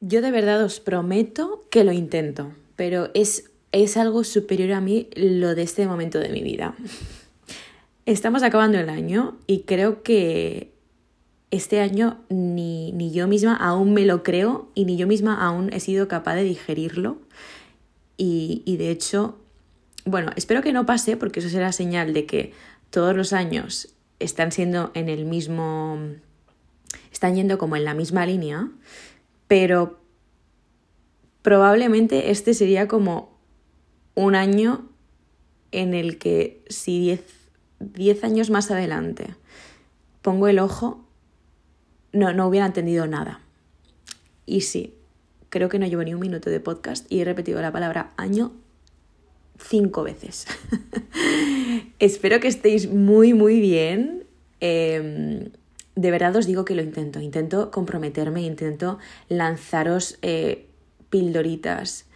[0.00, 5.08] Yo de verdad os prometo que lo intento, pero es, es algo superior a mí
[5.14, 6.74] lo de este momento de mi vida.
[8.06, 10.72] Estamos acabando el año y creo que
[11.50, 15.70] este año ni, ni, yo misma aún me lo creo y ni yo misma aún
[15.70, 17.18] he sido capaz de digerirlo.
[18.16, 19.38] Y, y, de hecho,
[20.06, 22.52] bueno, espero que no pase porque eso será señal de que
[22.88, 25.98] todos los años están siendo en el mismo,
[27.12, 28.70] están yendo como en la misma línea,
[29.50, 29.98] pero
[31.42, 33.36] probablemente este sería como
[34.14, 34.88] un año
[35.72, 37.18] en el que si
[37.80, 39.34] 10 años más adelante
[40.22, 41.04] pongo el ojo,
[42.12, 43.40] no, no hubiera entendido nada.
[44.46, 44.94] Y sí,
[45.48, 48.52] creo que no llevo ni un minuto de podcast y he repetido la palabra año
[49.58, 50.46] cinco veces.
[51.98, 54.26] Espero que estéis muy, muy bien.
[54.60, 55.50] Em,
[55.96, 57.20] de verdad os digo que lo intento.
[57.20, 58.98] Intento comprometerme, intento
[59.28, 60.68] lanzaros eh,
[61.10, 62.06] pildoritas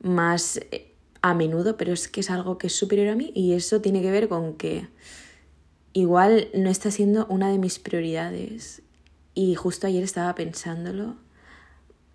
[0.00, 0.92] más eh,
[1.22, 4.02] a menudo, pero es que es algo que es superior a mí y eso tiene
[4.02, 4.88] que ver con que
[5.92, 8.82] igual no está siendo una de mis prioridades.
[9.34, 11.16] Y justo ayer estaba pensándolo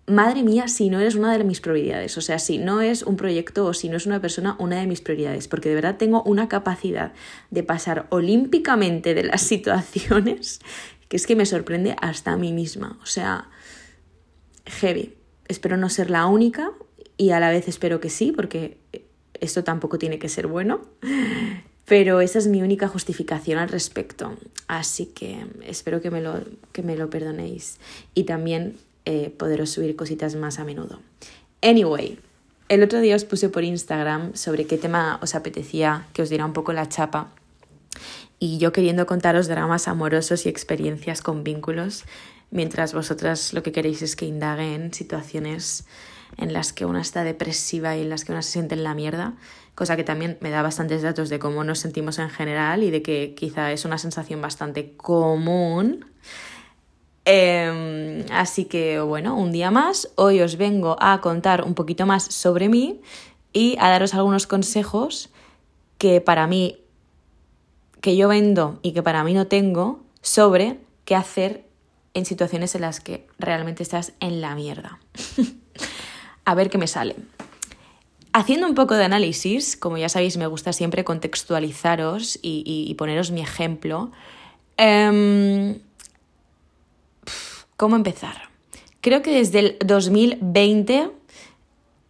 [0.06, 3.16] madre mía, si no eres una de mis prioridades, o sea, si no es un
[3.16, 6.22] proyecto o si no es una persona, una de mis prioridades, porque de verdad tengo
[6.24, 7.12] una capacidad
[7.50, 10.60] de pasar olímpicamente de las situaciones
[11.12, 13.50] que es que me sorprende hasta a mí misma, o sea,
[14.64, 15.12] heavy.
[15.46, 16.72] Espero no ser la única
[17.18, 18.78] y a la vez espero que sí, porque
[19.38, 20.80] esto tampoco tiene que ser bueno.
[21.84, 24.38] Pero esa es mi única justificación al respecto.
[24.68, 26.40] Así que espero que me lo,
[26.72, 27.76] que me lo perdonéis.
[28.14, 31.00] Y también eh, poderos subir cositas más a menudo.
[31.60, 32.18] Anyway,
[32.70, 36.46] el otro día os puse por Instagram sobre qué tema os apetecía que os diera
[36.46, 37.34] un poco la chapa
[38.42, 42.02] y yo queriendo contaros dramas amorosos y experiencias con vínculos,
[42.50, 45.86] mientras vosotras lo que queréis es que indague en situaciones
[46.38, 48.94] en las que una está depresiva y en las que una se siente en la
[48.94, 49.34] mierda,
[49.76, 53.00] cosa que también me da bastantes datos de cómo nos sentimos en general y de
[53.00, 56.06] que quizá es una sensación bastante común.
[57.24, 62.24] Em, así que bueno, un día más, hoy os vengo a contar un poquito más
[62.24, 63.02] sobre mí
[63.52, 65.30] y a daros algunos consejos
[65.96, 66.81] que para mí,
[68.02, 71.64] que yo vendo y que para mí no tengo sobre qué hacer
[72.12, 74.98] en situaciones en las que realmente estás en la mierda.
[76.44, 77.16] a ver qué me sale.
[78.34, 83.40] Haciendo un poco de análisis, como ya sabéis, me gusta siempre contextualizaros y, poneros mi
[83.40, 84.10] ejemplo.
[84.76, 85.78] Em,
[87.76, 88.48] ¿Cómo empezar?
[89.00, 91.10] Creo que desde el 2020,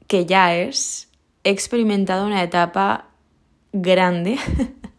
[0.07, 1.09] que ya es,
[1.45, 3.09] he experimentado una etapa
[3.73, 4.39] grande,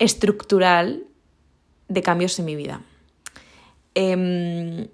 [0.00, 1.04] estructural,
[1.88, 2.80] de cambios en mi vida.
[3.94, 4.88] Em,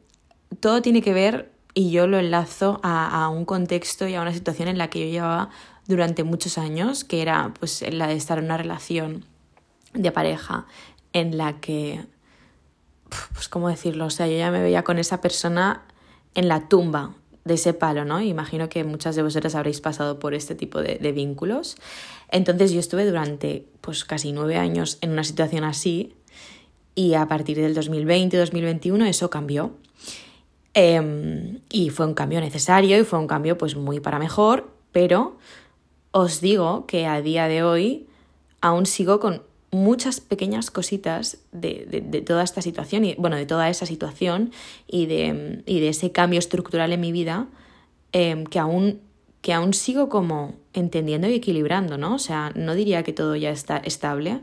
[0.61, 4.69] todo tiene que ver, y yo lo enlazo a, un contexto y a una situación
[4.69, 5.51] en la que yo llevaba
[5.87, 9.27] durante muchos años, que era pues la de estar en una relación
[9.93, 10.67] de pareja
[11.13, 12.05] en la que
[13.35, 15.83] pues cómo decirlo, o sea, yo ya me veía con esa persona
[16.35, 17.15] en la tumba
[17.47, 18.21] de ese palo, ¿no?
[18.21, 21.77] Imagino que muchas de vosotras habréis pasado por este tipo de, vínculos.
[22.31, 26.13] Entonces yo estuve durante pues casi nueve años en una situación así
[26.97, 29.77] y a partir del 2020-2021 eso cambió.
[30.75, 35.39] Em, y fue un cambio necesario y fue un cambio pues muy para mejor, pero
[36.11, 38.09] os digo que a día de hoy
[38.61, 39.43] aún sigo con
[39.77, 44.53] muchas pequeñas cositas de, de, toda esta situación, y, bueno, de toda esa situación
[44.87, 47.47] y de, y de ese cambio estructural en mi vida
[48.13, 49.01] em, que, aún,
[49.43, 52.15] que aún sigo como entendiendo y equilibrando, ¿no?
[52.15, 54.41] O sea, no diría que todo ya está estable,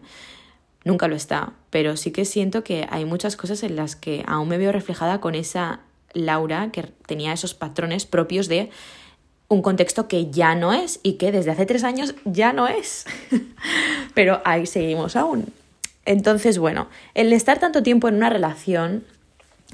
[0.84, 4.48] nunca lo está, pero sí que siento que hay muchas cosas en las que aún
[4.48, 5.82] me veo reflejada con esa
[6.14, 8.70] Laura que tenía esos patrones propios de
[9.48, 13.06] un contexto que ya no es y que desde hace tres años ya no es.
[14.14, 15.54] Pero ahí seguimos aún.
[16.06, 19.04] Entonces, bueno, el estar tanto tiempo en una relación,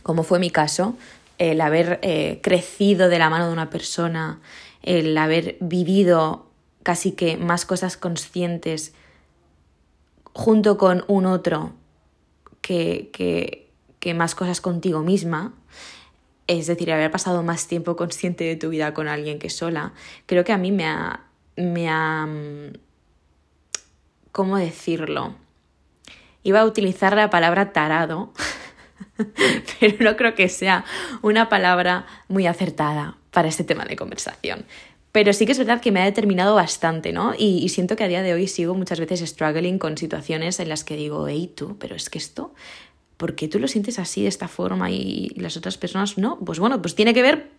[0.03, 0.95] como fue mi caso,
[1.37, 4.39] el haber eh, crecido de la mano de una persona,
[4.83, 6.45] el haber vivido
[6.83, 8.93] casi que más cosas conscientes
[10.33, 11.73] junto con un otro
[12.61, 15.53] que, que, que más cosas contigo misma,
[16.49, 19.93] es decir, haber pasado más tiempo consciente de tu vida con alguien que sola,
[20.25, 21.21] creo que a mí me ha...
[21.55, 22.27] Me ha
[24.31, 25.35] ¿Cómo decirlo?
[26.43, 28.33] Iba a utilizar la palabra tarado,
[29.79, 30.85] pero no creo que sea
[31.21, 34.65] una palabra muy acertada para este tema de conversación.
[35.11, 37.33] Pero sí que es verdad que me ha determinado bastante, ¿no?
[37.37, 40.69] Y, y, siento que a día de hoy sigo muchas veces struggling con situaciones en
[40.69, 42.53] las que digo, hey tú, pero es que esto
[43.19, 46.39] ¿por qué tú lo sientes así, de esta forma y las otras personas no?
[46.39, 47.49] Pues bueno, pues tiene que ver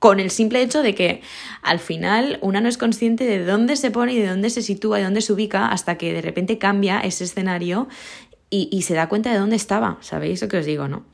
[0.00, 1.22] con el simple hecho de que
[1.62, 4.98] al final una no es consciente de dónde se pone y de dónde se sitúa
[4.98, 7.88] y dónde se ubica hasta que de repente cambia ese escenario
[8.50, 11.04] y, se da cuenta de dónde estaba, ¿sabéis lo que os digo, no?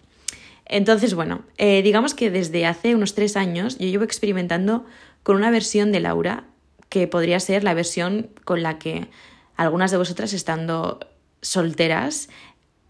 [0.67, 4.85] Entonces, bueno, eh, digamos que desde hace unos tres años yo llevo experimentando
[5.23, 6.45] con una versión de Laura
[6.89, 9.09] que podría ser la versión con la que
[9.57, 11.01] algunas de vosotras estando
[11.43, 12.29] solteras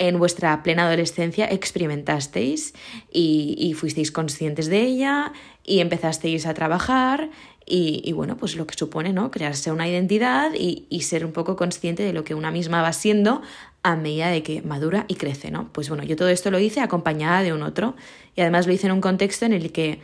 [0.01, 2.73] en vuestra plena adolescencia experimentasteis
[3.13, 5.33] y, fuisteis conscientes de ella
[5.63, 7.31] y empezasteis a trabajar
[7.73, 9.31] y, bueno, pues lo que supone, ¿no?
[9.31, 12.93] Crearse una identidad y, y, ser un poco consciente de lo que una misma va
[12.93, 13.43] siendo
[13.85, 15.71] a medida de que madura y crece, ¿no?
[15.73, 17.95] Pues bueno, yo todo esto lo hice acompañada de un otro
[18.35, 20.01] y además lo hice en un contexto en el que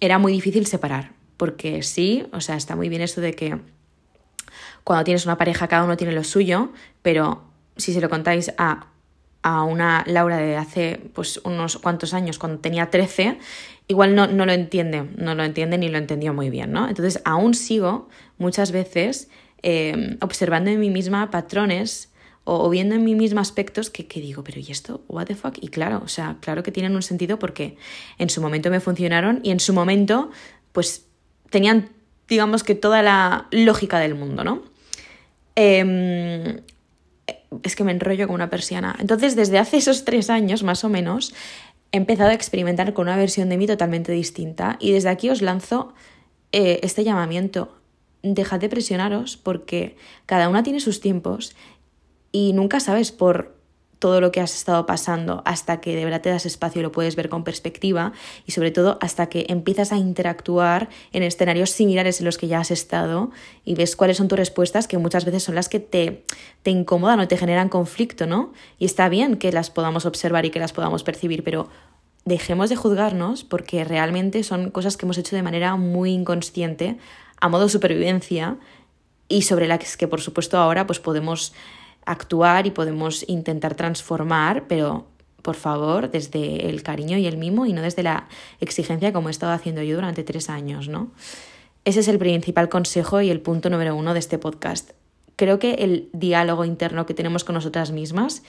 [0.00, 3.58] era muy difícil separar, porque sí, o sea, está muy bien esto de que
[4.82, 7.44] cuando tienes una pareja cada uno tiene lo suyo, pero
[7.76, 8.88] si se lo contáis a
[9.46, 13.38] a una Laura de hace pues unos cuantos años, cuando tenía 13,
[13.86, 16.88] igual no, no lo entiende, no lo entiende ni lo entendió muy bien, ¿no?
[16.88, 18.08] Entonces aún sigo
[18.38, 19.30] muchas veces
[19.62, 22.12] eh, observando en mí misma patrones
[22.42, 25.04] o, viendo en mí misma aspectos que, que, digo, pero ¿y esto?
[25.06, 25.58] ¿What the fuck?
[25.60, 27.76] Y claro, o sea, claro que tienen un sentido porque
[28.18, 30.32] en su momento me funcionaron y en su momento
[30.72, 31.06] pues
[31.50, 31.90] tenían,
[32.26, 34.64] digamos que toda la lógica del mundo, ¿no?
[35.54, 36.62] Eh,
[37.62, 38.96] es que me enrollo como una persiana.
[38.98, 41.34] Entonces, desde hace esos tres años, más o menos,
[41.92, 44.76] he empezado a experimentar con una versión de mí totalmente distinta.
[44.80, 45.94] Y desde aquí os lanzo
[46.52, 47.76] eh, este llamamiento.
[48.22, 49.96] Dejad de presionaros porque
[50.26, 51.54] cada una tiene sus tiempos
[52.32, 53.55] y nunca sabes por
[53.98, 56.92] todo lo que has estado pasando hasta que de verdad te das espacio y lo
[56.92, 58.12] puedes ver con perspectiva
[58.46, 62.60] y sobre todo hasta que empiezas a interactuar en escenarios similares en los que ya
[62.60, 63.30] has estado
[63.64, 66.24] y ves cuáles son tus respuestas que muchas veces son las que te,
[66.62, 68.52] te incomodan o te generan conflicto, ¿no?
[68.78, 71.68] Y está bien que las podamos observar y que las podamos percibir, pero
[72.24, 76.98] dejemos de juzgarnos porque realmente son cosas que hemos hecho de manera muy inconsciente,
[77.40, 78.56] a modo supervivencia
[79.28, 81.54] y sobre las que por supuesto ahora pues podemos
[82.06, 85.06] actuar y podemos intentar transformar, pero
[85.42, 88.28] por favor, desde el cariño y el mimo y no desde la
[88.60, 91.12] exigencia como he estado haciendo yo durante tres años, ¿no?
[91.84, 94.90] Ese es el principal consejo y el punto número uno de este podcast.
[95.36, 98.42] Creo que el diálogo interno que tenemos con nosotras mismas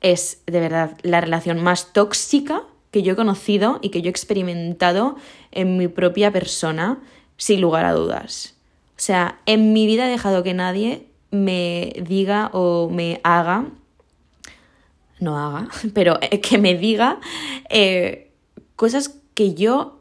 [0.00, 4.10] es de verdad la relación más tóxica que yo he conocido y que yo he
[4.10, 5.16] experimentado
[5.52, 6.98] en mi propia persona,
[7.36, 8.54] sin lugar a dudas.
[8.92, 13.66] O sea, en mi vida he dejado que nadie me diga o me haga,
[15.20, 17.20] no haga, pero eh, que me diga
[17.68, 18.32] eh,
[18.76, 20.00] cosas que yo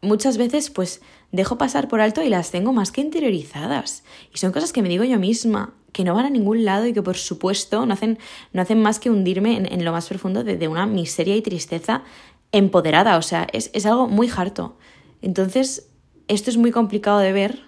[0.00, 1.00] muchas veces pues
[1.30, 4.04] dejo pasar por alto y las tengo más que interiorizadas.
[4.34, 6.92] Y son cosas que me digo yo misma, que no van a ningún lado y
[6.92, 8.18] que por supuesto no hacen,
[8.52, 12.02] no hacen más que hundirme en, lo más profundo de, una miseria y tristeza
[12.50, 13.16] empoderada.
[13.16, 14.76] O sea, es, es algo muy harto.
[15.22, 15.88] Entonces,
[16.28, 17.64] esto es muy complicado de ver,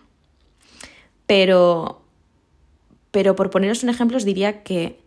[1.27, 2.04] pero
[3.15, 4.99] pero por poneros un ejemplo os diría que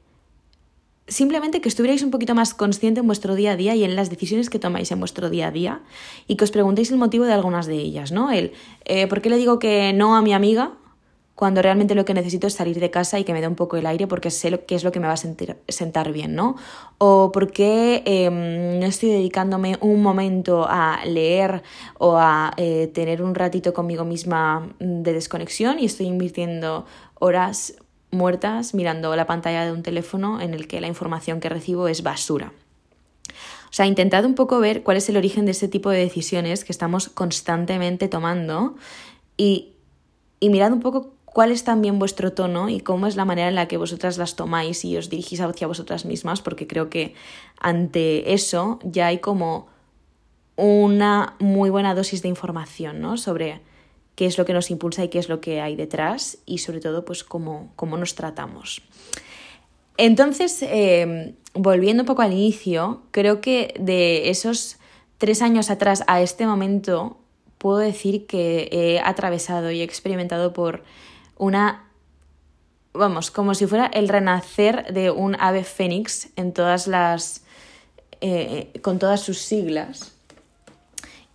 [1.10, 4.10] simplemente que estuvierais un poquito más consciente en vuestro día a día y en las
[4.10, 5.82] decisiones que tomáis en vuestro día a día
[6.26, 8.32] y que os preguntéis el motivo de algunas de ellas, ¿no?
[8.32, 8.54] El,
[8.86, 10.72] eh, ¿por qué le digo que no a mi amiga
[11.36, 13.76] cuando realmente lo que necesito es salir de casa y que me dé un poco
[13.76, 16.56] el aire porque sé lo, qué es lo que me va a sentar bien, ¿no?
[16.98, 21.62] O por qué em, no estoy dedicándome un momento a leer
[22.00, 26.86] o a eh, tener un ratito conmigo misma de desconexión y estoy invirtiendo
[27.20, 27.76] horas
[28.18, 32.04] muertas mirando la pantalla de un teléfono en el que la información que recibo es
[32.04, 32.52] basura.
[33.70, 36.66] O sea, intentad un poco ver cuál es el origen de ese tipo de decisiones
[36.66, 38.76] que estamos constantemente tomando
[39.38, 39.74] y,
[40.40, 43.56] y mirad un poco cuál es también vuestro tono y cómo es la manera en
[43.56, 47.14] la que vosotras las tomáis y os dirigís hacia vosotras mismas, porque creo que
[47.60, 49.68] ante eso ya hay como
[50.56, 53.18] una muy buena dosis de información, ¿no?
[53.18, 53.62] Sobre
[54.18, 56.80] qué es lo que nos impulsa y qué es lo que hay detrás y sobre
[56.80, 58.82] todo pues cómo, cómo nos tratamos.
[59.96, 64.80] Entonces, em, volviendo un poco al inicio, creo que de esos
[65.20, 67.20] tres años atrás a este momento
[67.60, 70.84] puedo decir que he atravesado y he experimentado por
[71.38, 71.88] una,
[72.94, 77.44] vamos, como si fuera el renacer de un ave fénix en todas las,
[78.22, 80.17] eh, con todas sus siglas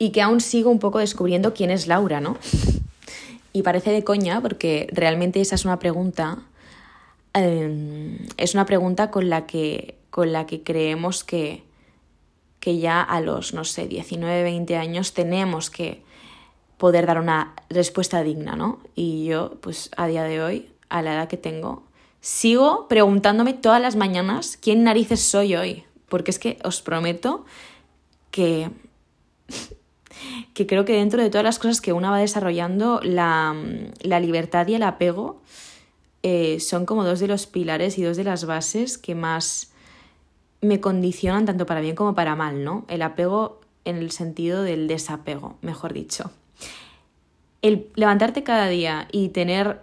[0.03, 2.37] y que aún sigo un poco descubriendo quién es Laura, ¿no?
[3.53, 6.39] Y parece de coña porque realmente esa es una pregunta,
[7.35, 11.63] em, es una pregunta con la que, con la que creemos que,
[12.59, 16.03] que ya a los, no sé, 19, 20 años tenemos que
[16.79, 18.81] poder dar una respuesta digna, ¿no?
[18.97, 21.85] Y yo, pues a día de hoy, a la edad que tengo,
[22.21, 27.45] sigo preguntándome todas las mañanas quién narices soy hoy, porque es que os prometo
[28.33, 28.69] que
[30.55, 33.55] que creo que dentro de todas las cosas que una va desarrollando, la,
[34.03, 35.41] la libertad y el apego
[36.23, 39.73] eh, son como dos de los pilares y dos de las bases que más
[40.61, 42.85] me condicionan tanto para bien como para mal, ¿no?
[42.89, 46.31] El apego en el sentido del desapego, mejor dicho.
[47.63, 49.81] El levantarte cada día y tener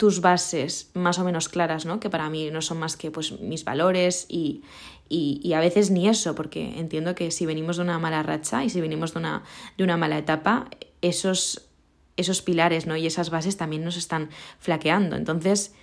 [0.00, 2.00] tus bases más o menos claras, ¿no?
[2.00, 4.62] Que para mí no son más que pues mis valores y,
[5.10, 8.70] y, a veces ni eso, porque entiendo que si venimos de una mala racha y
[8.70, 9.42] si venimos de una,
[9.76, 10.70] de una mala etapa,
[11.02, 11.68] esos,
[12.16, 12.96] esos pilares ¿no?
[12.96, 15.16] y esas bases también nos están flaqueando.
[15.16, 15.74] Entonces,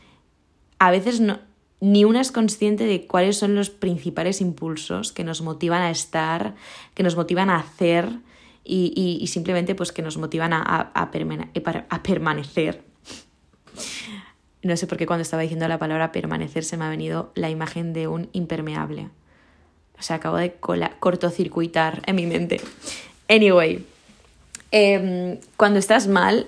[0.80, 1.38] a veces no,
[1.80, 6.56] ni una es consciente de cuáles son los principales impulsos que nos motivan a estar,
[6.96, 8.10] que nos motivan a hacer
[8.64, 12.87] y, y, simplemente pues que nos motivan a, a permanecer.
[14.64, 17.50] No sé por qué cuando estaba diciendo la palabra permanecer se me ha venido la
[17.50, 19.10] imagen de un impermeable.
[20.00, 20.56] O sea, acabo de
[21.00, 22.62] cortocircuitar en mi mente.
[23.30, 23.86] Anyway,
[24.72, 26.48] em, cuando estás mal,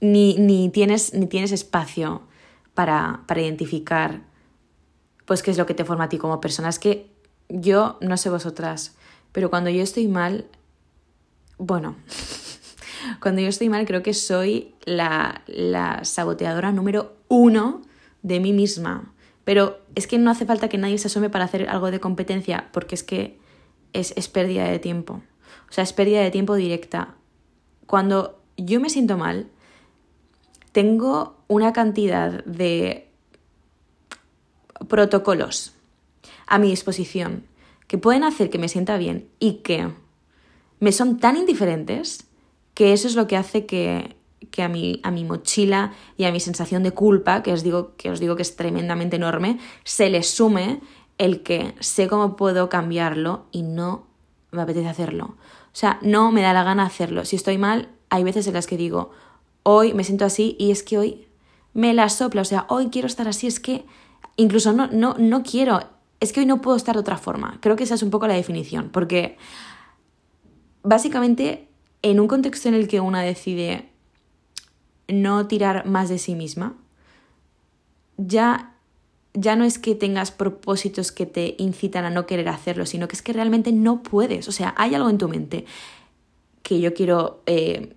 [0.00, 2.22] ni, ni, tienes, ni tienes espacio
[2.74, 4.20] para, para identificar
[5.24, 6.68] pues qué es lo que te forma a ti como persona.
[6.68, 7.06] Es que
[7.48, 8.96] yo, no sé vosotras,
[9.32, 10.46] pero cuando yo estoy mal,
[11.58, 11.96] bueno,
[13.20, 17.82] cuando yo estoy mal creo que soy la, la saboteadora número uno
[18.22, 19.12] de mí misma.
[19.44, 22.68] Pero es que no hace falta que nadie se asome para hacer algo de competencia,
[22.72, 23.38] porque es que
[23.92, 25.22] es, es pérdida de tiempo.
[25.68, 27.14] O sea, es pérdida de tiempo directa.
[27.86, 29.48] Cuando yo me siento mal,
[30.72, 33.08] tengo una cantidad de
[34.86, 35.74] protocolos
[36.46, 37.44] a mi disposición
[37.86, 39.88] que pueden hacer que me sienta bien y que
[40.78, 42.27] me son tan indiferentes
[42.78, 44.14] que eso es lo que hace que,
[44.52, 47.96] que a, mi, a mi mochila y a mi sensación de culpa, que os, digo,
[47.96, 50.80] que os digo que es tremendamente enorme, se le sume
[51.18, 54.06] el que sé cómo puedo cambiarlo y no
[54.52, 55.24] me apetece hacerlo.
[55.24, 57.24] O sea, no me da la gana hacerlo.
[57.24, 59.10] Si estoy mal, hay veces en las que digo,
[59.64, 61.26] hoy me siento así y es que hoy
[61.74, 63.86] me la sopla, o sea, hoy quiero estar así, es que
[64.36, 65.80] incluso no, no, no quiero,
[66.20, 67.58] es que hoy no puedo estar de otra forma.
[67.60, 69.36] Creo que esa es un poco la definición, porque
[70.84, 71.67] básicamente
[72.02, 73.88] en un contexto en el que una decide
[75.08, 76.74] no tirar más de sí misma,
[78.16, 78.74] ya,
[79.34, 83.16] ya no es que tengas propósitos que te incitan a no querer hacerlo, sino que
[83.16, 84.48] es que realmente no puedes.
[84.48, 85.64] O sea, hay algo en tu mente
[86.62, 87.94] que yo quiero eh,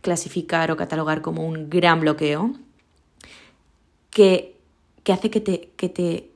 [0.00, 2.54] clasificar o catalogar como un gran bloqueo
[4.10, 4.56] que,
[5.02, 6.30] que hace que te, que, te,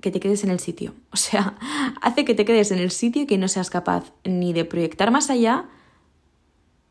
[0.00, 0.94] que te quedes en el sitio.
[1.10, 1.56] O sea,
[2.02, 5.10] hace que te quedes en el sitio y que no seas capaz ni de proyectar
[5.10, 5.64] más allá,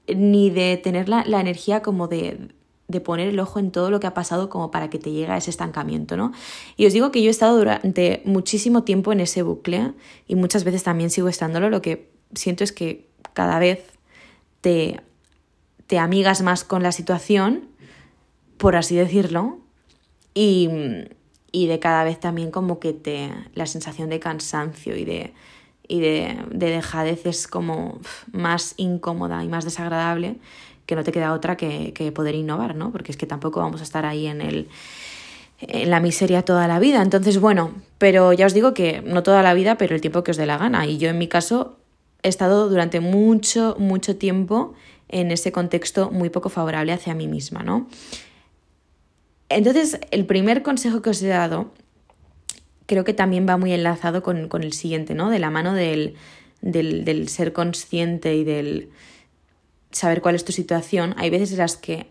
[0.07, 2.49] ni de tener la, energía como de,
[2.87, 5.31] de poner el ojo en todo lo que ha pasado como para que te llegue
[5.31, 6.31] a ese estancamiento, ¿no?
[6.75, 9.93] Y os digo que yo he estado durante muchísimo tiempo en ese bucle
[10.27, 13.83] y muchas veces también sigo estándolo, lo que siento es que cada vez
[14.61, 15.01] te,
[15.87, 17.69] te amigas más con la situación,
[18.57, 19.59] por así decirlo,
[20.33, 20.69] y,
[21.51, 25.33] y de cada vez también como que te la sensación de cansancio y de
[25.87, 27.99] y de, de dejadez es como
[28.31, 30.37] más incómoda y más desagradable
[30.85, 32.91] que no te queda otra que, que, poder innovar, ¿no?
[32.91, 34.67] Porque es que tampoco vamos a estar ahí en el
[35.67, 37.01] en la miseria toda la vida.
[37.01, 40.31] Entonces, bueno, pero ya os digo que no toda la vida, pero el tiempo que
[40.31, 40.85] os dé la gana.
[40.87, 41.77] Y yo en mi caso
[42.21, 44.73] he estado durante mucho, mucho tiempo
[45.09, 47.87] en ese contexto muy poco favorable hacia mí misma, ¿no?
[49.49, 51.71] Entonces, el primer consejo que os he dado
[52.93, 55.31] creo que también va muy enlazado con, el siguiente, ¿no?
[55.31, 56.13] De la mano del,
[56.61, 58.89] del, ser consciente y del
[59.89, 61.15] saber cuál es tu situación.
[61.17, 62.05] Hay veces en las que,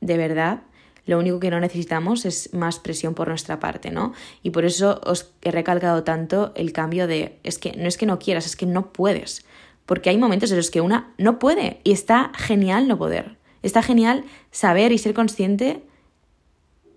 [0.00, 0.62] de verdad,
[1.06, 4.12] lo único que no necesitamos es más presión por nuestra parte, ¿no?
[4.42, 8.06] Y por eso os he recalcado tanto el cambio de, es que no es que
[8.06, 9.46] no quieras, es que no puedes.
[9.86, 13.36] Porque hay momentos en los que una no puede y está genial no poder.
[13.62, 15.84] Está genial saber y ser consciente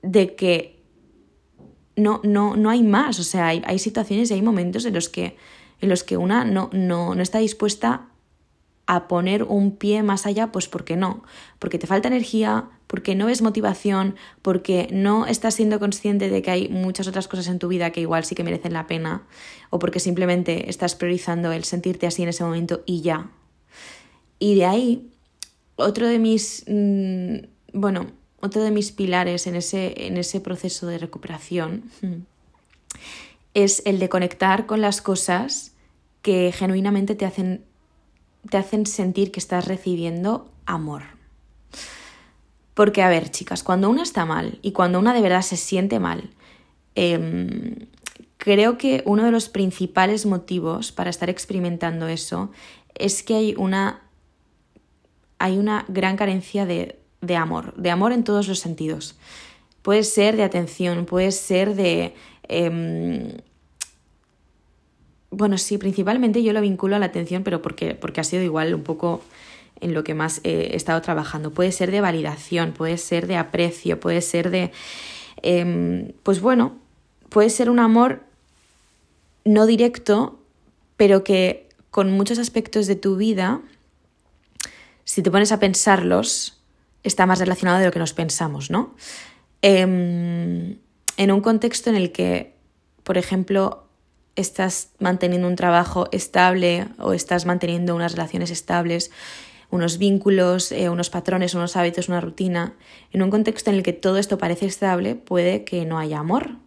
[0.02, 0.73] de que
[1.96, 3.20] no, no, no hay más.
[3.20, 5.38] O sea, hay, hay, situaciones y hay momentos en los que,
[5.82, 8.08] en los que una no, no, no está dispuesta
[8.86, 11.24] a poner un pie más allá, pues porque no,
[11.60, 16.52] porque te falta energía, porque no ves motivación, porque no estás siendo consciente de que
[16.52, 19.24] hay muchas otras cosas en tu vida que igual sí que merecen la pena,
[19.70, 23.32] o porque simplemente estás priorizando el sentirte así en ese momento y ya.
[24.38, 25.12] Y de ahí,
[25.78, 27.38] otro de mis, mm,
[27.74, 28.08] bueno,
[28.44, 31.90] otro de mis pilares en ese, en ese proceso de recuperación
[33.54, 35.72] es el de conectar con las cosas
[36.22, 37.64] que genuinamente te hacen,
[38.50, 41.04] te hacen sentir que estás recibiendo amor.
[42.74, 46.00] Porque, a ver, chicas, cuando una está mal y cuando una de verdad se siente
[46.00, 46.32] mal,
[46.96, 47.88] em,
[48.38, 52.52] creo que uno de los principales motivos para estar experimentando eso
[52.94, 54.02] es que hay una
[55.40, 59.16] hay una gran carencia de, de amor, de amor en todos los sentidos.
[59.82, 62.14] Puede ser de atención, puede ser de...
[62.48, 63.38] Em,
[65.32, 68.76] bueno, sí, principalmente yo lo vinculo a la atención, pero porque, porque ha sido igual
[68.76, 69.22] un poco
[69.80, 71.52] en lo que más he estado trabajando.
[71.52, 74.72] Puede ser de validación, puede ser de aprecio, puede ser de...
[75.42, 76.78] Em, pues bueno,
[77.30, 78.22] puede ser un amor
[79.46, 80.40] no directo,
[80.98, 83.62] pero que con muchos aspectos de tu vida,
[85.04, 86.63] si te pones a pensarlos,
[87.04, 88.96] está más relacionado de lo que nos pensamos, ¿no?
[89.62, 90.78] Em,
[91.18, 92.56] en un contexto en el que,
[93.04, 93.88] por ejemplo,
[94.36, 99.12] estás manteniendo un trabajo estable o estás manteniendo unas relaciones estables,
[99.70, 102.76] unos vínculos, eh, unos patrones, unos hábitos, una rutina,
[103.12, 106.58] en un contexto en el que todo esto parece estable, puede que no haya amor,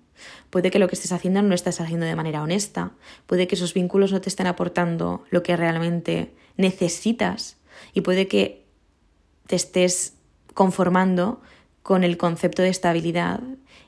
[0.51, 2.93] puede que lo que estés haciendo no lo estés haciendo de manera honesta,
[3.27, 7.59] puede que esos vínculos no te estén aportando lo que realmente necesitas.
[7.93, 8.65] Y puede que
[9.47, 10.16] te estés
[10.57, 11.43] conformando
[11.83, 13.41] con el concepto de estabilidad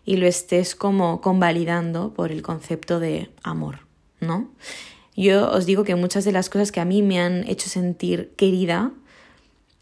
[0.05, 3.81] y lo estés como convalidando por el concepto de amor,
[4.21, 4.51] ¿no?
[5.17, 8.35] Yo os digo que muchas de las cosas que a mí me han hecho sentir
[8.37, 8.93] querida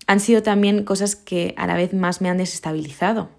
[0.07, 3.31] han sido también cosas que a la vez más me han desestabilizado.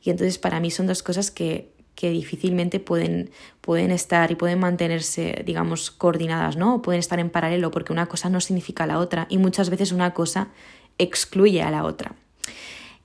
[0.00, 3.30] Y entonces para mí son dos cosas que, que difícilmente pueden,
[3.60, 6.76] pueden estar y pueden mantenerse, digamos, coordinadas, ¿no?
[6.76, 9.90] O pueden estar en paralelo porque una cosa no significa la otra y muchas veces
[9.90, 10.50] una cosa
[10.98, 12.14] excluye a la otra.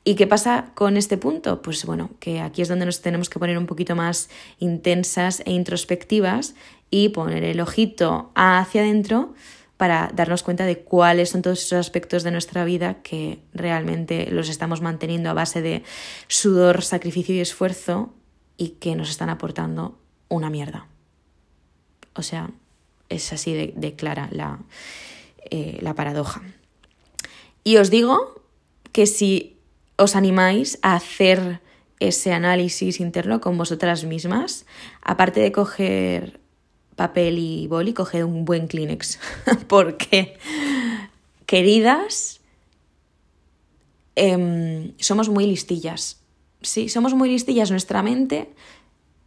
[0.08, 1.62] ¿Y qué pasa con este punto?
[1.62, 5.52] Pues bueno, que aquí es donde nos tenemos que poner un poquito más intensas e
[5.52, 6.56] introspectivas
[6.90, 9.34] y poner el ojito hacia adentro
[9.76, 14.48] para darnos cuenta de cuáles son todos esos aspectos de nuestra vida que realmente los
[14.48, 15.84] estamos manteniendo a base de
[16.30, 18.14] sudor, sacrificio y esfuerzo
[18.56, 20.00] y que nos están aportando
[20.30, 20.88] una mierda.
[22.14, 22.52] O sea,
[23.10, 24.60] es así de, clara la,
[25.52, 26.44] eh, la paradoja.
[27.66, 28.42] Y os digo
[28.94, 29.57] que si
[29.98, 31.62] os animáis a hacer
[32.00, 34.66] ese análisis interno con vosotras mismas,
[35.02, 36.40] aparte de coger
[36.96, 39.20] papel y boli, coged un buen Kleenex.
[39.68, 40.38] Porque,
[41.46, 42.42] queridas,
[44.16, 46.18] em, somos muy listillas.
[46.62, 47.72] Sí, somos muy listillas.
[47.72, 48.50] Nuestra mente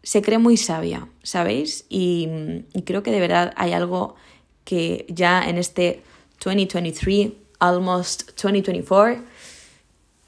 [0.02, 1.86] se cree muy sabia, ¿sabéis?
[1.88, 2.28] Y,
[2.74, 4.16] y creo que de verdad hay algo
[4.64, 6.02] que ya en este
[6.44, 9.22] 2023, almost 2024,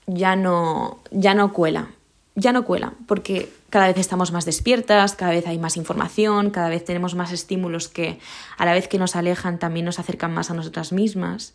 [0.07, 1.91] ya no, ya no cuela,
[2.35, 6.69] ya no cuela, porque cada vez estamos más despiertas, cada vez hay más información, cada
[6.69, 8.19] vez tenemos más estímulos que
[8.57, 11.55] a la vez que nos alejan también nos acercan más a nosotras mismas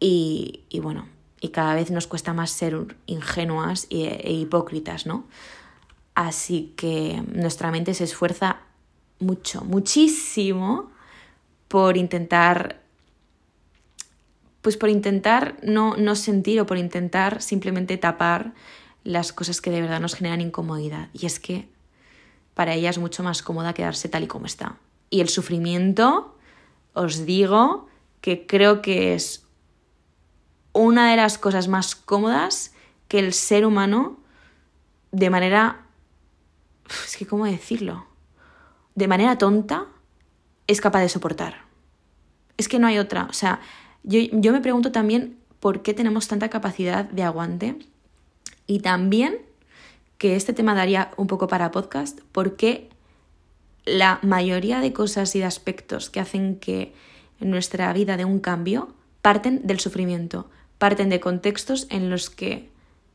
[0.00, 1.06] y, y bueno,
[1.40, 5.24] y cada vez nos cuesta más ser ingenuas e, e hipócritas, ¿no?
[6.14, 8.60] Así que nuestra mente se esfuerza
[9.18, 10.90] mucho, muchísimo
[11.68, 12.83] por intentar
[14.64, 18.54] pues por intentar no, no sentir o por intentar simplemente tapar
[19.04, 21.10] las cosas que de verdad nos generan incomodidad.
[21.12, 21.68] Y es que
[22.54, 24.78] para ella es mucho más cómoda quedarse tal y como está.
[25.10, 26.38] Y el sufrimiento,
[26.94, 27.90] os digo
[28.22, 29.46] que creo que es
[30.72, 32.72] una de las cosas más cómodas
[33.08, 34.18] que el ser humano
[35.12, 35.84] de manera...
[37.04, 38.06] Es que, ¿cómo decirlo?
[38.94, 39.88] De manera tonta
[40.66, 41.66] es capaz de soportar.
[42.56, 43.26] Es que no hay otra.
[43.28, 43.60] O sea,
[44.04, 47.76] yo, me pregunto también por qué tenemos tanta capacidad de aguante
[48.66, 49.38] y también,
[50.18, 52.90] que este tema daría un poco para podcast, por qué
[53.86, 56.92] la mayoría de cosas y de aspectos que hacen que
[57.40, 62.68] nuestra vida dé un cambio parten del sufrimiento, parten de contextos en los que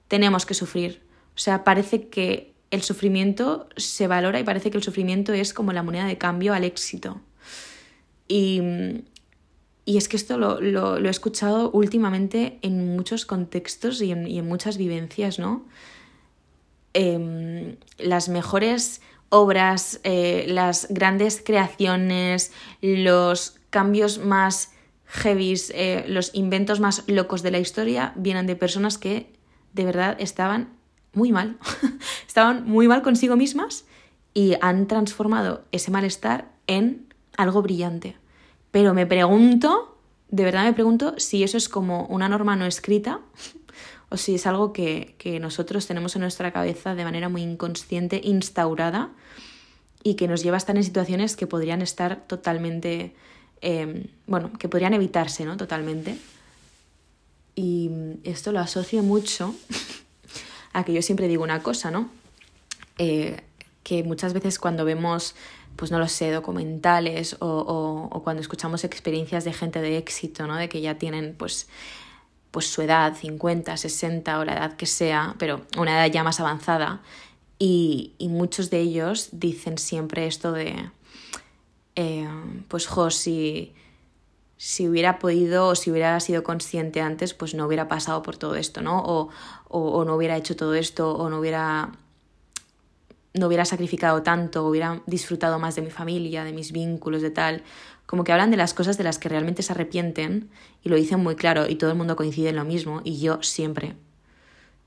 [0.07, 1.03] tenemos que sufrir.
[1.35, 5.71] O sea, parece que el sufrimiento se valora y parece que el sufrimiento es como
[5.71, 7.21] la moneda de cambio al éxito.
[8.27, 8.61] Y
[9.89, 15.39] y es que esto lo, he escuchado últimamente en muchos contextos y en, muchas vivencias,
[15.39, 15.65] ¿no?
[16.93, 22.51] Em, las mejores obras, eh, las grandes creaciones,
[22.83, 24.73] los cambios más
[25.07, 29.33] heavies, eh, los inventos más locos de la historia vienen de personas que
[29.73, 30.69] de verdad estaban
[31.13, 31.57] muy mal,
[32.27, 33.85] estaban muy mal consigo mismas
[34.35, 38.17] y han transformado ese malestar en algo brillante.
[38.71, 39.97] Pero me pregunto,
[40.29, 43.19] de verdad me pregunto si eso es como una norma no escrita
[44.09, 49.09] o si es algo que, nosotros tenemos en nuestra cabeza de manera muy inconsciente, instaurada
[50.03, 53.13] y que nos lleva a estar en situaciones que podrían estar totalmente,
[53.61, 55.57] em, bueno, que podrían evitarse, ¿no?
[55.57, 56.15] Totalmente.
[57.55, 57.91] Y
[58.23, 59.53] esto lo asocio mucho
[60.73, 62.09] a que yo siempre digo una cosa, ¿no?
[62.97, 63.41] Eh,
[63.83, 65.35] que muchas veces cuando vemos
[65.79, 70.57] pues no lo sé, documentales o, o, cuando escuchamos experiencias de gente de éxito, ¿no?
[70.57, 71.69] De que ya tienen pues
[72.51, 76.39] pues su edad, 50, 60 o la edad que sea, pero una edad ya más
[76.39, 77.01] avanzada,
[77.59, 80.89] y, muchos de ellos dicen siempre esto de,
[81.95, 82.27] eh,
[82.67, 83.73] pues jo, si,
[84.57, 88.55] si hubiera podido o si hubiera sido consciente antes, pues no hubiera pasado por todo
[88.55, 89.03] esto, ¿no?
[89.03, 89.29] O,
[89.67, 91.91] o, no hubiera hecho todo esto, o no hubiera,
[93.33, 97.63] no hubiera sacrificado tanto, hubiera disfrutado más de mi familia, de mis vínculos, de tal.
[98.05, 100.49] Como que hablan de las cosas de las que realmente se arrepienten
[100.83, 103.41] y lo dicen muy claro y todo el mundo coincide en lo mismo y yo
[103.43, 103.95] siempre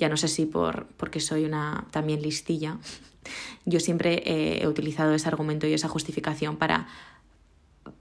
[0.03, 2.79] ya no sé si por, porque soy una también listilla,
[3.65, 6.89] yo siempre he utilizado ese argumento y esa justificación para,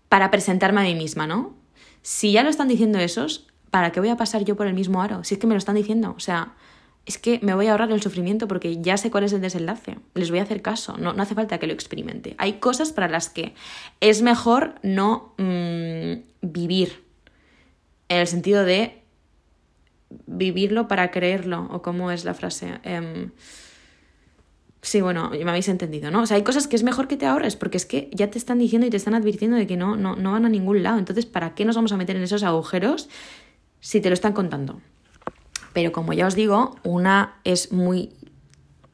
[0.10, 1.54] para presentarme a mí misma, ¿no?
[2.02, 5.04] Si ya lo están diciendo esos, ¿para qué voy a pasar yo por el mismo
[5.04, 5.24] aro?
[5.24, 6.56] Si es que me lo están diciendo, o sea,
[7.06, 9.98] es que me voy a ahorrar el sufrimiento porque ya sé cuál es el desenlace.
[10.14, 12.36] Les voy a hacer caso, no, no hace falta que lo experimente.
[12.38, 13.56] Hay cosas para las que
[14.00, 17.04] es mejor no mm, vivir,
[18.10, 19.02] en el sentido de
[20.28, 22.80] vivirlo para creerlo, o cómo es la frase.
[22.84, 23.32] Em,
[24.82, 26.22] sí, bueno, me habéis entendido, ¿no?
[26.22, 28.38] O sea, hay cosas que es mejor que te ahorres, porque es que ya te
[28.38, 31.00] están diciendo y te están advirtiendo de que no, no, no van a ningún lado.
[31.00, 33.10] Entonces, ¿para qué nos vamos a meter en esos agujeros
[33.80, 34.82] si te lo están contando?
[35.74, 38.14] Pero como ya os digo, una es muy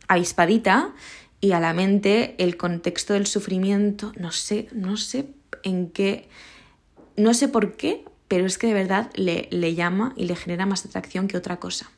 [0.07, 0.93] avispadita
[1.41, 5.29] y a la mente el contexto del sufrimiento, no sé, no sé
[5.63, 6.29] en qué,
[7.15, 10.65] no sé por qué, pero es que de verdad le, le llama y le genera
[10.65, 11.89] más atracción que otra cosa.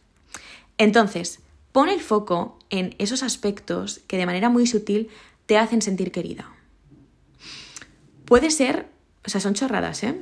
[0.78, 1.39] Entonces,
[1.72, 5.10] pone el foco en esos aspectos que de manera muy sutil
[5.46, 6.50] te hacen sentir querida.
[8.26, 8.88] Puede ser,
[9.26, 10.15] o sea, son chorradas, ¿eh?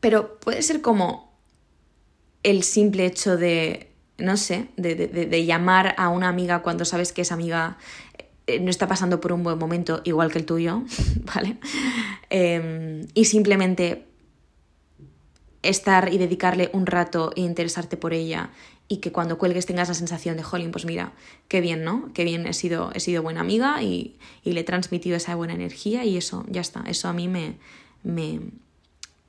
[0.00, 1.27] Pero puede ser como
[2.42, 7.22] el simple hecho de, no sé, de, de, llamar a una amiga cuando sabes que
[7.22, 7.78] esa amiga
[8.46, 10.82] eh, no está pasando por un buen momento igual que el tuyo,
[11.34, 11.56] ¿vale?
[12.30, 14.06] Em, y simplemente
[15.62, 18.50] estar y dedicarle un rato e interesarte por ella
[18.88, 21.12] y que cuando cuelgues tengas la sensación de, jolín, pues mira,
[21.48, 22.10] qué bien, ¿no?
[22.14, 26.04] Qué bien he sido, he sido buena amiga y, le he transmitido esa buena energía
[26.04, 27.58] y eso, ya está, eso a mí me,
[28.02, 28.40] me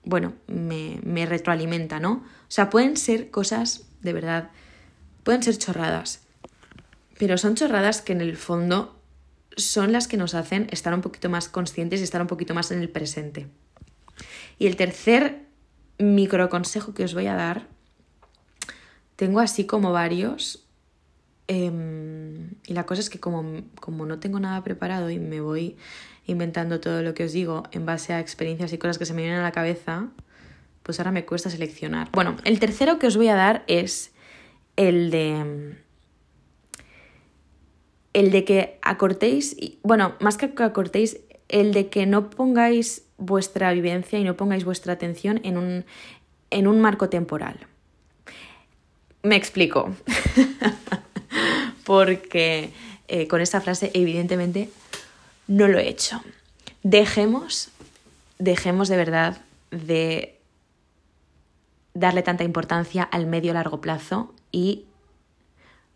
[0.10, 2.12] bueno, me, me retroalimenta, ¿no?
[2.14, 4.50] O sea, pueden ser cosas, de verdad,
[5.24, 6.22] pueden ser chorradas,
[7.20, 9.00] pero son chorradas que en el fondo
[9.56, 12.72] son las que nos hacen estar un poquito más conscientes y estar un poquito más
[12.72, 13.48] en el presente.
[14.58, 15.46] Y el tercer
[16.00, 17.68] micro consejo que os voy a dar,
[19.16, 20.66] tengo así como varios.
[21.48, 25.78] Em, y la cosa es que como, como no tengo nada preparado y me voy
[26.30, 29.22] inventando todo lo que os digo en base a experiencias y cosas que se me
[29.22, 30.08] vienen a la cabeza,
[30.84, 32.10] pues ahora me cuesta seleccionar.
[32.12, 34.12] Bueno, el tercero que os voy a dar es
[34.76, 35.76] el de
[38.14, 44.20] el de que acortéis, bueno, más que acortéis, el de que no pongáis vuestra vivencia
[44.20, 45.86] y no pongáis vuestra atención en un,
[46.50, 47.68] en un marco temporal.
[49.22, 49.96] Me explico.
[51.86, 52.72] Porque
[53.08, 54.70] eh, con esta frase evidentemente
[55.50, 56.22] no lo he hecho.
[56.84, 57.70] Dejemos,
[58.38, 60.40] dejemos de verdad de
[61.94, 64.86] darle tanta importancia al medio largo plazo y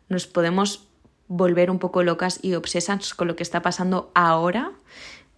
[0.10, 0.88] nos podemos
[1.28, 4.72] volver un poco locas y obsesas con lo que está pasando ahora,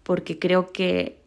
[0.04, 1.22] porque creo que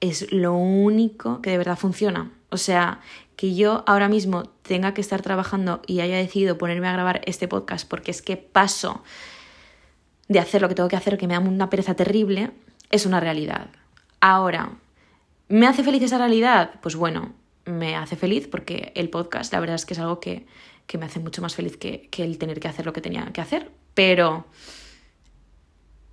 [0.00, 2.32] es lo único que de verdad funciona.
[2.48, 3.00] O sea,
[3.36, 7.46] que yo ahora mismo tenga que estar trabajando y haya decidido ponerme a grabar este
[7.46, 9.02] podcast porque es que paso
[10.32, 12.50] de hacer lo que tengo que hacer, que me da una pereza terrible,
[12.90, 13.68] es una realidad.
[14.20, 14.72] Ahora,
[15.48, 16.74] ¿me hace feliz esa realidad?
[16.80, 17.32] Pues bueno,
[17.64, 20.46] me hace feliz porque el podcast, la verdad es que es algo que,
[20.86, 23.26] que me hace mucho más feliz que, que el tener que hacer lo que tenía
[23.32, 23.70] que hacer.
[23.94, 24.46] Pero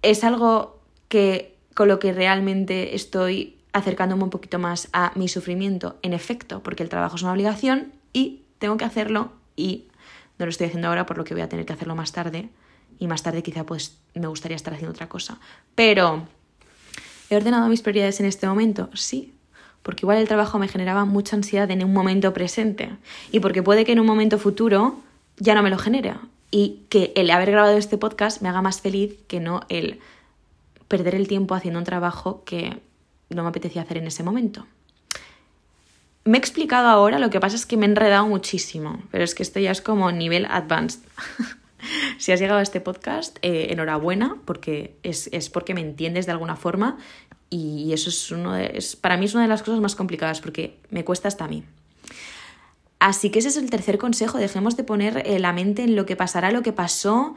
[0.02, 5.98] es algo que con lo que realmente estoy acercándome un poquito más a mi sufrimiento,
[6.02, 9.88] en efecto, porque el trabajo es una obligación y tengo que hacerlo y
[10.38, 12.50] no lo estoy haciendo ahora por lo que voy a tener que hacerlo más tarde
[13.00, 15.40] y más tarde quizá pues me gustaría estar haciendo otra cosa.
[15.76, 16.28] Pero
[17.30, 18.90] ¿he ordenado mis prioridades en este momento?
[18.94, 19.34] Sí,
[19.82, 22.92] porque igual el trabajo me generaba mucha ansiedad en un momento presente
[23.32, 25.00] y porque puede que en un momento futuro
[25.38, 26.16] ya no me lo genere
[26.52, 30.00] y que el haber grabado este podcast me haga más feliz que no el
[30.88, 32.82] perder el tiempo haciendo un trabajo que
[33.30, 34.66] no me apetecía hacer en ese momento.
[36.26, 39.34] Me he explicado ahora, lo que pasa es que me he enredado muchísimo, pero es
[39.34, 41.00] que esto ya es como nivel advanced.
[42.18, 46.56] si has llegado a este podcast, eh, enhorabuena, porque es, porque me entiendes de alguna
[46.56, 46.98] forma
[47.50, 50.42] y eso es uno de, es, para mí es una de las cosas más complicadas
[50.42, 51.64] porque me cuesta hasta a mí.
[53.00, 56.06] Así que ese es el tercer consejo, dejemos de poner eh, la mente en lo
[56.06, 57.36] que pasará, lo que pasó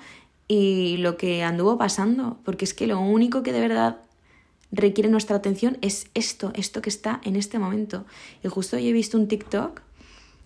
[0.48, 3.98] y lo que anduvo pasando, porque es que lo único que de verdad
[4.72, 8.04] requiere nuestra atención es esto, esto que está en este momento.
[8.42, 9.80] Y justo hoy he visto un TikTok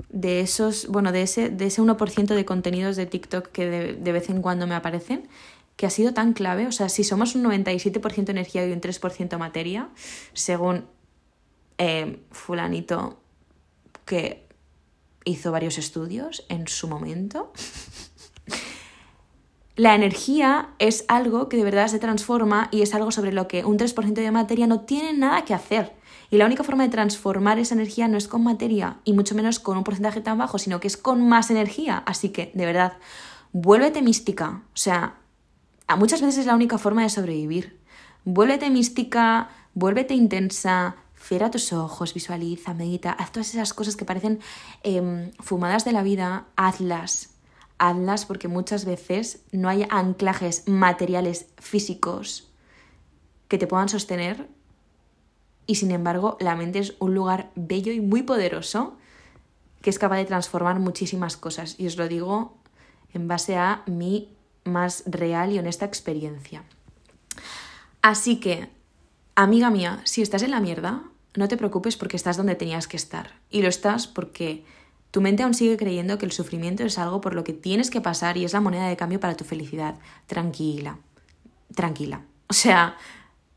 [0.09, 4.13] de esos, bueno, de ese, de ese 1% de contenidos de TikTok que de, de,
[4.13, 5.29] vez en cuando me aparecen,
[5.77, 6.67] que ha sido tan clave.
[6.67, 9.89] O sea, si somos un 97% energía y un 3% materia,
[10.33, 10.87] según
[11.79, 13.21] eh, fulanito
[14.05, 14.47] que
[15.25, 17.53] hizo varios estudios en su momento,
[19.77, 23.65] la energía es algo que de verdad se transforma y es algo sobre lo que
[23.65, 25.93] un 3% de materia no tiene nada que hacer.
[26.31, 29.61] Y la única forma de transformar esa energía no es con materia, y mucho menos
[29.61, 32.03] con un porcentaje tan bajo, sino que es con más energía.
[32.07, 32.95] Así que, de verdad,
[33.53, 34.63] vuélvete mística.
[34.67, 35.17] O sea,
[35.97, 37.81] muchas veces es la única forma de sobrevivir.
[38.25, 44.41] Vuélvete mística, vuélvete intensa, cierra tus ojos, visualiza, medita, haz todas esas cosas que parecen
[44.83, 47.31] em, fumadas de la vida, hazlas.
[47.79, 52.49] Hazlas porque muchas veces no hay anclajes materiales físicos
[53.49, 54.49] que te puedan sostener
[55.67, 58.97] y sin embargo la mente es un lugar bello y muy poderoso
[59.83, 61.79] que es capaz de transformar muchísimas cosas.
[61.79, 62.57] Y os lo digo
[63.15, 64.29] en base a mi
[64.65, 66.65] más real y honesta experiencia.
[68.03, 68.69] Así que,
[69.37, 71.05] amiga mía, si estás en la mierda,
[71.37, 73.35] no te preocupes porque estás donde tenías que estar.
[73.49, 74.65] Y lo estás porque
[75.11, 78.01] tu mente aún sigue creyendo que el sufrimiento es algo por lo que tienes que
[78.01, 79.97] pasar y es la moneda de cambio para tu felicidad.
[80.27, 80.99] Tranquila,
[81.75, 82.23] tranquila.
[82.49, 82.97] O sea,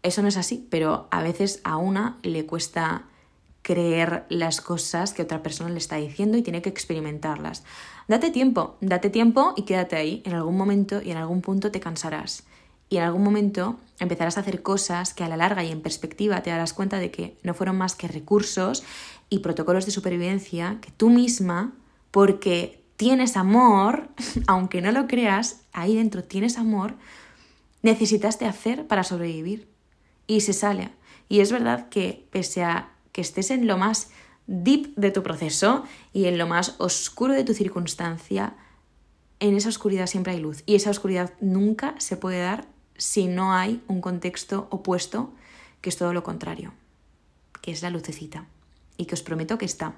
[0.04, 3.04] eso no es así, pero a veces a una le cuesta
[3.62, 7.64] creer las cosas que otra persona le está diciendo y tiene que experimentarlas.
[8.08, 10.24] Date tiempo, date tiempo y quédate ahí.
[10.26, 12.44] En algún momento y en algún punto te cansarás.
[12.90, 16.42] Y en algún momento empezarás a hacer cosas que a la larga y en perspectiva
[16.42, 18.84] te darás cuenta de que no fueron más que recursos
[19.30, 21.74] y protocolos de supervivencia que tú misma,
[22.10, 24.10] porque tienes amor,
[24.48, 26.96] aunque no lo creas, ahí dentro tienes amor,
[27.84, 29.68] necesitaste hacer para sobrevivir.
[30.30, 30.92] Y se sale.
[31.28, 34.12] Y es verdad que pese a que estés en lo más
[34.46, 38.56] deep de tu proceso y en lo más oscuro de tu circunstancia,
[39.40, 40.62] en esa oscuridad siempre hay luz.
[40.68, 45.34] Y esa oscuridad nunca se puede dar si no hay un contexto opuesto,
[45.82, 46.74] que es todo lo contrario,
[47.64, 48.46] que es la lucecita.
[48.98, 49.96] Y que os prometo que está.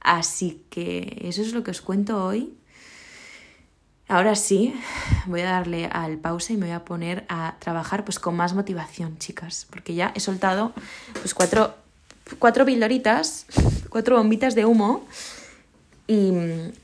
[0.00, 2.56] Así que eso es lo que os cuento hoy.
[4.12, 4.74] Ahora sí,
[5.24, 8.52] voy a darle al pausa y me voy a poner a trabajar pues con más
[8.52, 10.74] motivación, chicas, porque ya he soltado
[11.14, 11.74] pues cuatro
[12.38, 13.46] cuatro pildoritas,
[13.88, 15.06] cuatro bombitas de humo
[16.06, 16.30] y,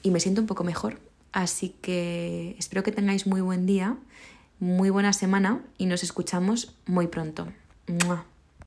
[0.02, 0.98] y me siento un poco mejor.
[1.32, 3.94] Así que espero que tengáis muy buen día,
[4.58, 7.46] muy buena semana y nos escuchamos muy pronto.
[8.06, 8.24] ¡Mua!